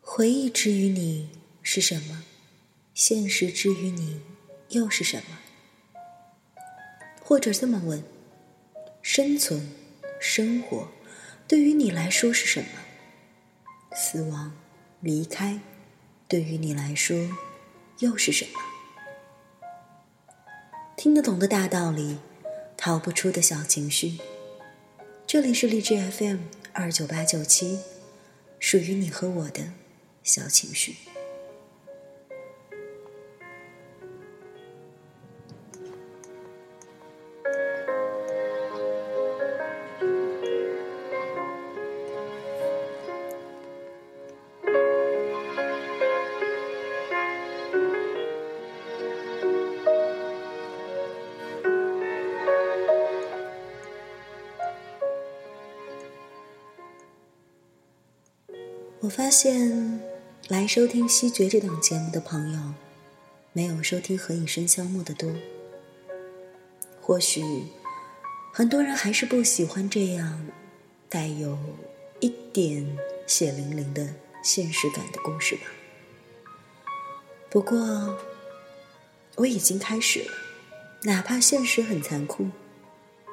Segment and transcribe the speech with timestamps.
[0.00, 1.28] 回忆之于你
[1.60, 2.22] 是什么？
[2.94, 4.20] 现实之于你
[4.68, 5.38] 又是什么？
[7.34, 8.04] 或者这么问：
[9.02, 9.68] 生存、
[10.20, 10.86] 生活，
[11.48, 12.68] 对于你来说是什么？
[13.92, 14.56] 死亡、
[15.00, 15.58] 离开，
[16.28, 17.36] 对于你来说
[17.98, 18.60] 又是什么？
[20.96, 22.18] 听得懂的大道理，
[22.76, 24.18] 逃不出的小情绪。
[25.26, 26.38] 这里是荔枝 FM
[26.72, 27.80] 二九八九七，
[28.60, 29.72] 属于你和我的。
[30.22, 30.94] 小情绪。
[59.04, 60.00] 我发现。
[60.48, 62.74] 来收听《西决》这档节目的朋友，
[63.52, 65.34] 没有收听《何以笙箫默》的多。
[67.00, 67.42] 或许
[68.52, 70.46] 很多人还是不喜欢这样
[71.08, 71.58] 带有
[72.20, 72.96] 一点
[73.26, 74.06] 血淋淋的
[74.42, 75.62] 现实感的故事吧。
[77.50, 78.18] 不过
[79.36, 80.32] 我已经开始了，
[81.04, 82.48] 哪怕现实很残酷，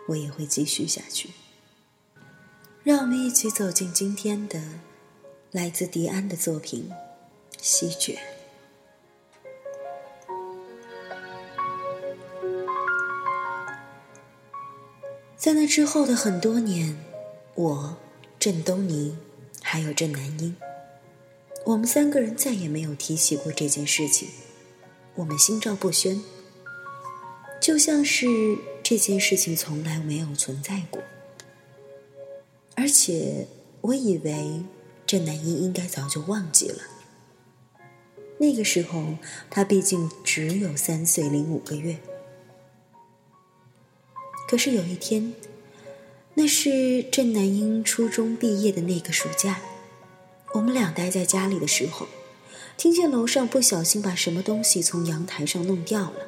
[0.07, 1.29] 我也会继续下去。
[2.83, 4.61] 让我们一起走进今天的。
[5.51, 6.89] 来自迪安的作品
[7.61, 8.13] 《西决》。
[15.35, 16.97] 在那之后的很多年，
[17.55, 17.97] 我、
[18.39, 19.17] 郑东尼
[19.61, 20.55] 还有郑南英，
[21.65, 24.29] 我们三个人再也没有提起过这件事情。
[25.15, 26.21] 我们心照不宣，
[27.59, 28.25] 就像是
[28.81, 31.01] 这件事情从来没有存在过。
[32.77, 33.47] 而且，
[33.81, 34.63] 我以为。
[35.11, 36.83] 郑南英应该早就忘记了。
[38.37, 39.17] 那个时候，
[39.49, 41.97] 他毕竟只有三岁零五个月。
[44.47, 45.33] 可是有一天，
[46.35, 49.59] 那是郑南英初中毕业的那个暑假，
[50.53, 52.07] 我们俩待在家里的时候，
[52.77, 56.25] 听见楼上不小心把什么东西从阳台上弄掉了，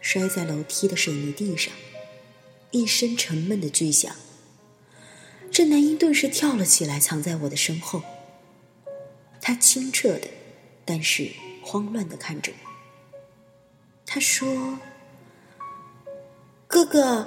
[0.00, 1.74] 摔在楼梯的水泥地上，
[2.70, 4.16] 一声沉闷的巨响。
[5.52, 8.02] 郑南英顿时跳了起来，藏在我的身后。
[9.38, 10.26] 他清澈的，
[10.86, 11.30] 但是
[11.62, 12.56] 慌乱的看着我。
[14.06, 14.78] 他说
[16.66, 17.26] ：“哥哥，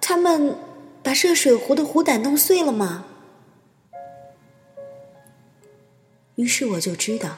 [0.00, 0.58] 他们
[1.00, 3.04] 把热水壶的壶胆弄碎了吗？”
[6.34, 7.36] 于是我就知道，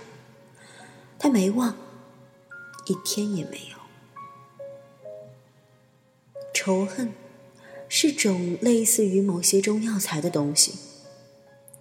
[1.18, 1.76] 他没忘，
[2.86, 3.76] 一天也没有
[6.54, 7.12] 仇恨。
[7.94, 10.72] 是种类似于某些中药材的东西，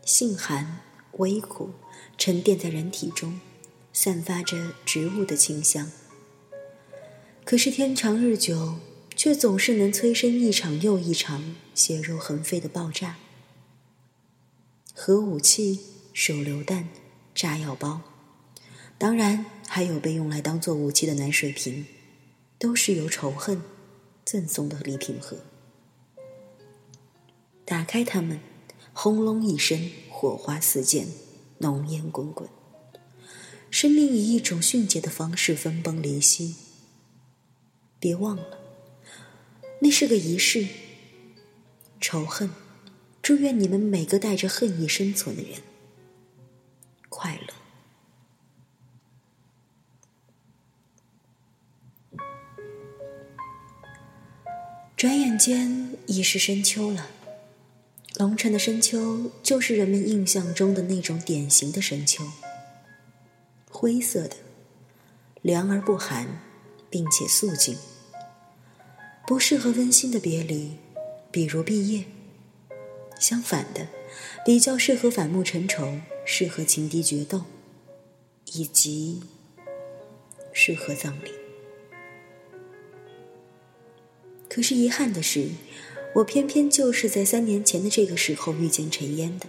[0.04, 0.82] 性寒
[1.14, 1.70] 微苦，
[2.18, 3.40] 沉淀在人体中，
[3.94, 5.90] 散发着植物的清香。
[7.46, 8.76] 可是天长日久，
[9.16, 13.16] 却总是能催生一场又一场血肉横飞的爆炸。
[14.94, 15.80] 核武器、
[16.12, 16.90] 手榴弹、
[17.34, 18.02] 炸药包，
[18.98, 21.86] 当然还有被用来当做武器的暖水瓶，
[22.60, 23.62] 都是由仇恨
[24.26, 25.38] 赠送的礼品盒。
[27.66, 28.40] 打开它们，
[28.94, 31.08] 轰隆一声，火花四溅，
[31.60, 32.50] 浓烟滚滚。
[33.70, 36.56] 生命以一种迅捷的方式分崩离析。
[38.00, 38.60] 别忘了，
[39.80, 40.68] 那是个仪式。
[42.02, 42.50] 仇恨，
[43.22, 45.62] 祝愿你们每个带着恨意生存的人
[47.08, 47.54] 快乐。
[54.98, 57.08] 转眼间已是深秋了。
[58.22, 62.24] 龙城的深秋，就是人们印象中的那种典型的深秋，
[63.68, 64.36] 灰色的，
[65.42, 66.40] 凉而不寒，
[66.88, 67.76] 并且肃静，
[69.26, 70.74] 不适合温馨的别离，
[71.32, 72.04] 比如毕业；
[73.20, 73.88] 相反的，
[74.46, 77.46] 比较适合反目成仇，适合情敌决斗，
[78.54, 79.24] 以及
[80.54, 81.32] 适合葬礼。
[84.48, 85.50] 可是遗憾的是。
[86.14, 89.46] 我偏偏就是在三年前的这个时候遇见陈烟的，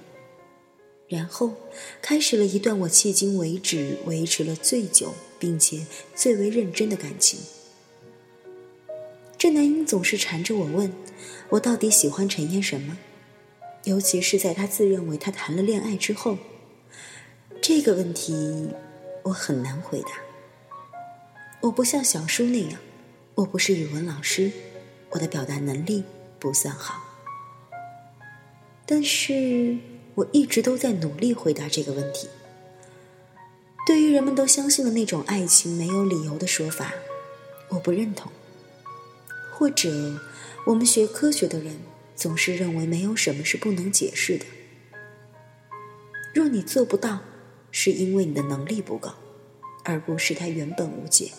[1.09, 1.55] 然后
[2.00, 7.41] 开始了一段我迄今为止维持了最久并且最为认真的感情。
[9.37, 10.93] 郑南英总是缠着我问，
[11.49, 12.97] 我到底喜欢陈烟什么？
[13.85, 16.38] 尤其是在他自认为他谈了恋爱之后，
[17.61, 18.69] 这个问题
[19.25, 20.11] 我很难回答。
[21.62, 22.79] 我不像小叔那样，
[23.35, 24.53] 我不是语文老师，
[25.11, 26.05] 我的表达能力
[26.43, 27.00] 不算好。
[28.85, 29.79] 但是
[30.17, 32.29] 我一直都在努力回答这个问题。
[33.87, 36.93] 对于人们都相信的那种爱情没有理由的说法，
[37.69, 38.33] 我不认同。
[39.53, 40.21] 或者，
[40.67, 41.79] 我们学科学的人
[42.17, 44.44] 总是认为没有什么是不能解释的。
[46.35, 47.21] 若你做不到，
[47.71, 49.12] 是因为你的能力不够，
[49.85, 51.31] 而不是它原本无解。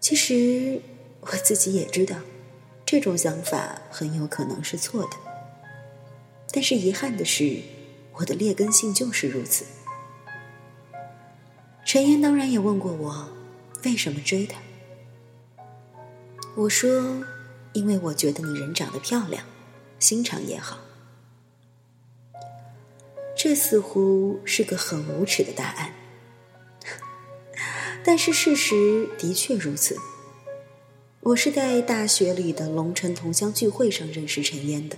[0.00, 0.80] 其实
[1.20, 2.16] 我自己也知道，
[2.90, 5.10] 这种想法很有可能是错的。
[6.50, 7.60] 但是遗憾的是，
[8.14, 9.66] 我的劣根性就是如此。
[11.84, 13.28] 陈岩当然也问过我，
[13.84, 14.58] 为什么追他。
[16.54, 17.22] 我说，
[17.74, 19.44] 因为我觉得你人长得漂亮，
[19.98, 20.78] 心肠也好。
[23.36, 25.92] 这似乎是个很无耻的答案，
[28.02, 29.94] 但是事实的确如此。
[31.20, 34.96] 我是在大学里的龙城同乡聚会上认识陈烟的。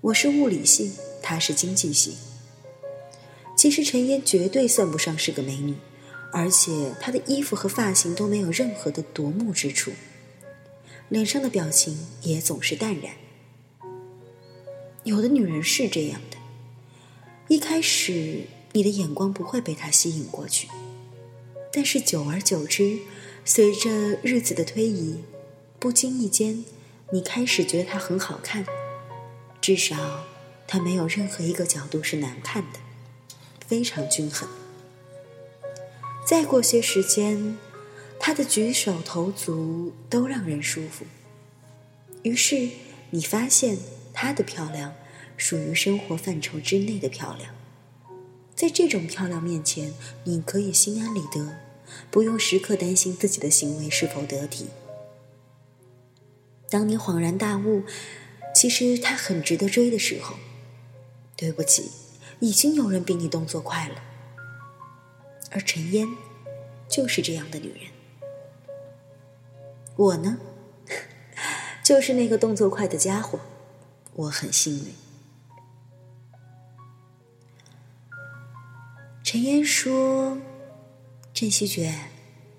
[0.00, 0.92] 我是物理系，
[1.22, 2.16] 她是经济系。
[3.56, 5.76] 其实陈烟绝对算不上是个美女，
[6.32, 9.92] 而且她的衣服和发型都没有任何的夺目之处。
[11.08, 13.12] 脸上的表情也总是淡然。
[15.04, 16.36] 有的女人是这样的，
[17.46, 18.40] 一开始
[18.72, 20.68] 你的眼光不会被她吸引过去，
[21.72, 22.98] 但是久而久之，
[23.44, 25.24] 随着日子的推移，
[25.78, 26.64] 不经意间，
[27.10, 28.64] 你开始觉得她很好看，
[29.60, 30.24] 至少
[30.66, 32.78] 她没有任何一个角度是难看的，
[33.66, 34.48] 非常均衡。
[36.26, 37.56] 再过些时间。
[38.24, 41.04] 他的举手投足都让人舒服，
[42.22, 42.68] 于是
[43.10, 43.76] 你发现
[44.12, 44.94] 她的漂亮
[45.36, 47.52] 属于生活范畴之内的漂亮。
[48.54, 49.92] 在这种漂亮面前，
[50.22, 51.56] 你可以心安理得，
[52.10, 54.68] 不用时刻担心自己的行为是否得体。
[56.70, 57.84] 当你恍然大悟，
[58.54, 60.36] 其实他很值得追的时候，
[61.36, 61.90] 对不起，
[62.40, 64.02] 已经有人比你动作快了。
[65.50, 66.08] 而陈烟，
[66.88, 67.90] 就是这样的女人。
[69.96, 70.38] 我呢，
[71.84, 73.38] 就是那个动作快的家伙，
[74.14, 74.94] 我很幸运。
[79.22, 80.38] 陈烟说
[81.42, 81.92] ：“郑希觉，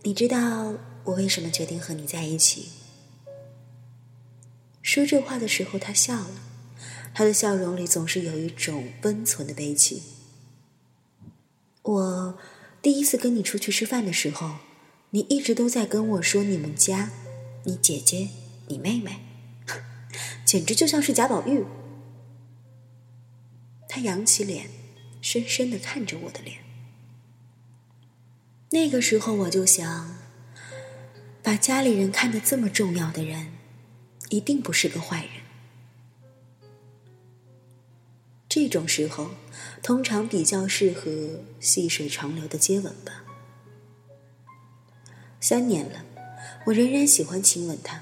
[0.01, 0.73] 你知道
[1.05, 2.67] 我为什么决定和你在一起？”
[4.83, 6.43] 说这话的时候，他笑了，
[7.15, 10.03] 他的笑容里总是有一种温存的悲戚。
[11.81, 12.37] 我
[12.81, 14.57] 第一次跟你出去吃饭的时候，
[15.11, 17.09] 你一直都在跟我说你们家。
[17.63, 18.31] 你姐姐，
[18.67, 19.21] 你妹妹，
[20.43, 21.63] 简直就像是贾宝玉。
[23.87, 24.69] 他扬起脸，
[25.21, 26.57] 深深的看着我的脸。
[28.73, 30.17] 那个时候我就想，
[31.43, 33.53] 把家里人看得这么重要的人，
[34.29, 35.43] 一定不是个坏人。
[38.49, 39.29] 这种时候，
[39.83, 43.23] 通常比较适合细水长流的接吻吧。
[45.39, 46.03] 三年了。
[46.65, 48.01] 我仍然喜欢亲吻他，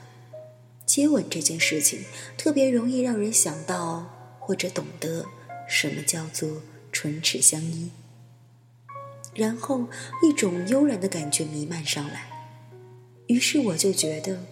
[0.85, 2.05] 接吻这件事情
[2.37, 5.25] 特别容易让人想到或者懂得
[5.67, 6.61] 什么叫做
[6.93, 7.91] 唇齿相依，
[9.33, 9.87] 然后
[10.21, 12.29] 一种悠然的感觉弥漫上来，
[13.27, 14.45] 于是我就觉得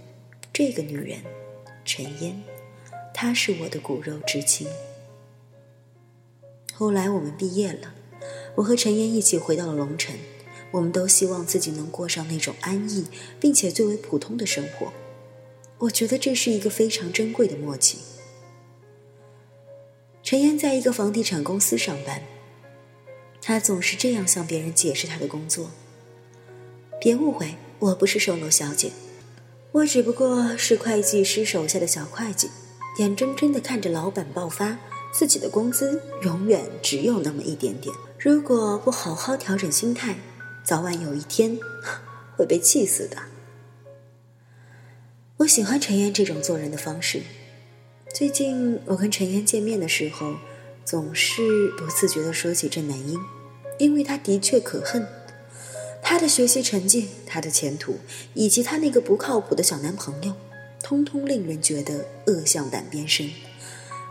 [0.54, 1.20] 这个女人
[1.84, 2.42] 陈烟，
[3.14, 4.68] 她是我的骨肉至亲。
[6.74, 7.94] 后来我们毕业了，
[8.56, 10.16] 我和陈烟一起回到了龙城。
[10.72, 13.08] 我们都希望自己能过上那种安逸
[13.40, 14.94] 并且最为普通的生活，
[15.80, 17.98] 我觉得这是一个非常珍贵的默契。
[20.22, 22.22] 陈岩在一个房地产公司上班，
[23.50, 25.72] 他总是这样向别人解释他的工作
[27.02, 28.92] ：“别误会，我不是售楼小姐，
[29.72, 32.52] 我只不过是会计师手下的小会计，
[33.00, 34.78] 眼睁睁的看着老板爆发，
[35.12, 37.92] 自己的工资永远只有那么一点点。
[38.20, 40.18] 如果不好好调整心态。”
[40.64, 41.58] 早晚有一天
[42.38, 43.18] 会被气死的。
[45.38, 47.24] 我喜欢陈岩这种做人的方式。
[48.14, 50.36] 最近我跟陈岩见面的时候，
[50.86, 53.20] 总是不自觉的说起郑南英，
[53.80, 55.08] 因为他的确可恨。
[56.02, 57.98] 他的学习成绩、他的前途，
[58.34, 60.34] 以及他那个不靠谱的小男朋友，
[60.82, 63.30] 通通令人觉得恶向胆边生。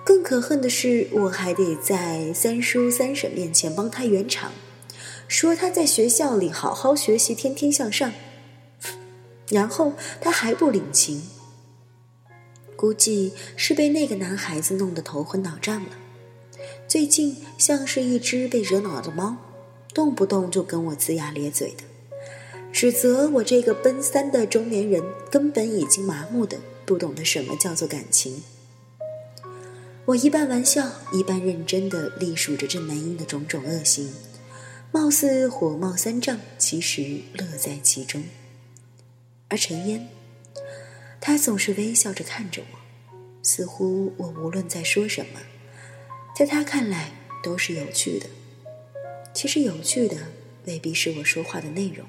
[0.04, 4.52] 更可恨的是，我还得在三叔三婶面前帮他圆场。
[5.26, 8.12] 说他在学校里好好学习，天天向上。
[9.50, 11.22] 然后他还不领情，
[12.76, 15.90] 估计是被那个男孩子弄得头昏脑胀了。
[16.86, 19.36] 最近像是一只被惹恼的猫，
[19.94, 21.84] 动不动就跟我龇牙咧嘴的，
[22.72, 28.42] 指责我这个奔三的中年人根本已经麻木的不懂得什么叫做感情。
[30.04, 34.10] 我一半玩笑，一半认真的隶数着这男婴的种种恶行，
[34.90, 38.22] 貌似火冒三丈，其实乐在其中。
[39.48, 40.08] 而陈烟，
[41.20, 42.78] 他总是微笑着看着我，
[43.42, 45.40] 似乎我无论在说什么。
[46.34, 48.26] 在他看来都是有趣的，
[49.38, 50.16] 其实有趣的
[50.66, 52.04] 未必是我说话的内容，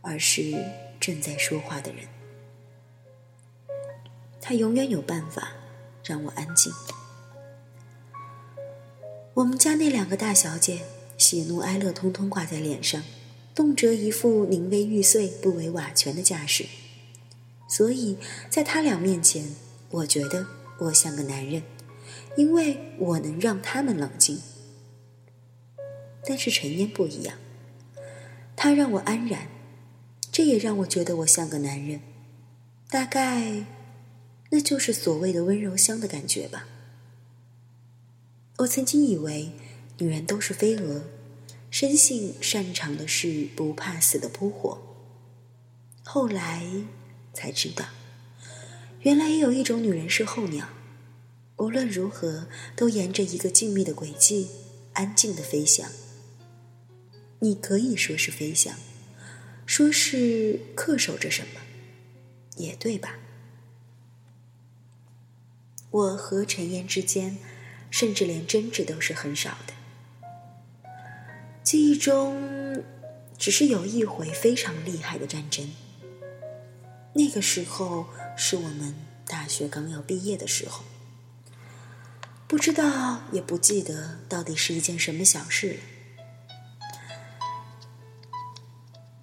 [0.00, 0.54] 而是
[1.00, 2.06] 正在说话的人。
[4.40, 5.54] 他永远有办法
[6.04, 6.72] 让我安静。
[9.34, 10.82] 我们家那两个大小姐，
[11.18, 13.02] 喜怒哀乐通通挂在脸上，
[13.52, 16.66] 动辄一副宁为玉碎不为瓦全的架势，
[17.68, 19.48] 所以在他俩面前，
[19.90, 20.46] 我觉得
[20.78, 21.64] 我像个男人。
[22.36, 24.40] 因为我能让他们冷静，
[26.26, 27.38] 但是陈烟不一样，
[28.56, 29.48] 他让我安然，
[30.32, 32.00] 这也让我觉得我像个男人，
[32.90, 33.64] 大概
[34.50, 36.66] 那就是所谓的温柔乡的感觉吧。
[38.58, 39.52] 我曾经以为
[39.98, 41.04] 女人都是飞蛾，
[41.70, 44.80] 生性擅长的是不怕死的扑火，
[46.02, 46.66] 后来
[47.32, 47.84] 才知道，
[49.02, 50.70] 原来也有一种女人是候鸟。
[51.58, 54.48] 无论如何，都沿着一个静谧的轨迹，
[54.94, 55.88] 安静的飞翔。
[57.40, 58.74] 你可以说是飞翔，
[59.66, 61.60] 说是恪守着什么，
[62.56, 63.18] 也对吧？
[65.90, 67.38] 我和陈烟之间，
[67.90, 69.74] 甚至连争执都是很少的。
[71.62, 72.84] 记忆中，
[73.38, 75.70] 只是有一回非常厉害的战争。
[77.14, 78.94] 那个时候是我们
[79.26, 80.84] 大学刚要毕业的时候。
[82.46, 85.80] 不知道，也不记得到底是一件什么小事了。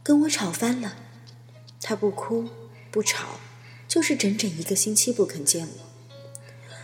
[0.04, 0.98] 跟我吵翻了，
[1.82, 2.50] 他不哭
[2.92, 3.40] 不吵，
[3.88, 5.74] 就是整整一个星期不肯见我。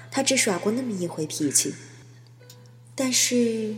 [0.09, 1.75] 他只耍过那么一回脾气，
[2.95, 3.75] 但是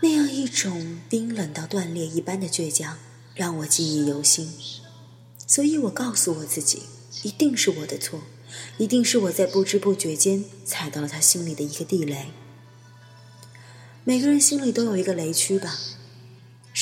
[0.00, 2.98] 那样一种冰冷到断裂一般的倔强，
[3.34, 4.52] 让我记忆犹新。
[5.46, 6.84] 所以我告诉我自己，
[7.22, 8.22] 一定是我的错。
[8.78, 12.28] 一定是我在不知不觉间踩到了他心里的一个地雷。
[14.04, 15.76] 每个人心里都有一个雷区吧，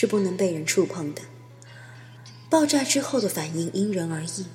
[0.02, 1.22] 是不能被人触碰的。
[2.50, 4.46] 爆炸之后的反应因人而异。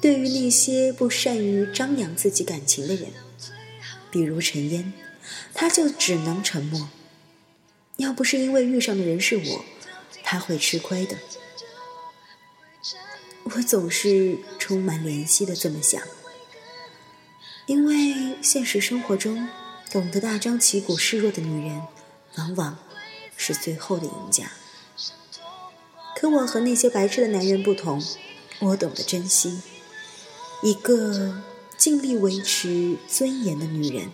[0.00, 3.08] 对于那些不善于张扬自己感情的人，
[4.08, 4.92] 比如陈烟，
[5.52, 6.88] 他就只能沉默。
[7.96, 9.64] 要不是因为遇上的人是我，
[10.22, 11.16] 他会吃亏的。
[13.42, 16.00] 我总是充满怜惜的这么想，
[17.66, 19.48] 因为现实生活中，
[19.90, 21.82] 懂得大张旗鼓示弱的女人，
[22.36, 22.78] 往往
[23.36, 24.50] 是最后的赢家。
[26.16, 28.02] 可我和那些白痴的男人不同，
[28.60, 29.60] 我懂得珍惜
[30.62, 31.42] 一个
[31.76, 34.10] 尽力维持尊严的女人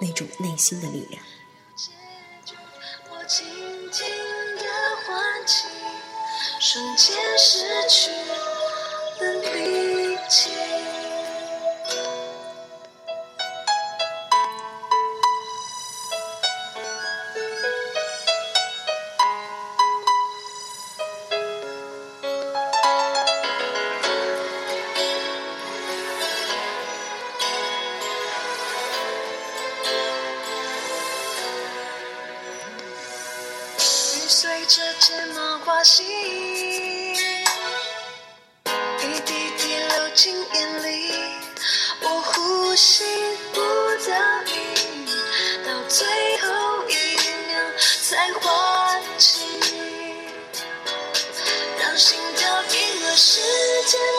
[0.00, 1.22] 那种内心的力量。
[6.58, 8.10] 瞬间失去
[9.20, 10.95] 了力气。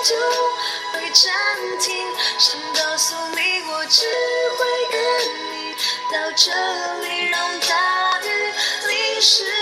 [0.07, 0.15] 就
[0.93, 1.33] 会暂
[1.81, 2.07] 停。
[2.39, 4.05] 想告诉你，我只
[4.57, 4.59] 会
[4.89, 4.97] 跟
[5.51, 5.75] 你
[6.13, 6.49] 到这
[7.01, 8.25] 里，让大雨
[8.87, 9.56] 淋湿。